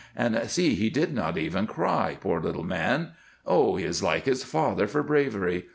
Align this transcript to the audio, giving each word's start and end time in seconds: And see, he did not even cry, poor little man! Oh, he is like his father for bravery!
And 0.15 0.49
see, 0.49 0.73
he 0.73 0.89
did 0.89 1.13
not 1.13 1.37
even 1.37 1.67
cry, 1.67 2.17
poor 2.19 2.41
little 2.41 2.63
man! 2.63 3.11
Oh, 3.45 3.75
he 3.75 3.85
is 3.85 4.01
like 4.01 4.25
his 4.25 4.43
father 4.43 4.87
for 4.87 5.03
bravery! 5.03 5.67